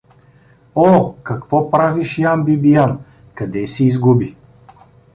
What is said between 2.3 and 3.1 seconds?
Бибиян,